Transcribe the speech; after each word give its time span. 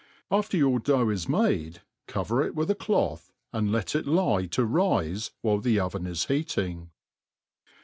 After 0.31 0.57
your 0.57 0.79
dough 0.79 1.09
is 1.09 1.29
made 1.29 1.83
cover 2.07 2.41
it 2.43 2.55
with 2.55 2.71
a 2.71 2.73
cloth, 2.73 3.31
and 3.53 3.71
let 3.71 3.93
it 3.93 4.05
He 4.05 4.47
to 4.47 4.65
riie 4.65 5.31
while 5.43 5.59
the 5.59 5.79
oven 5.79 6.07
is 6.07 6.25
heating. 6.25 6.89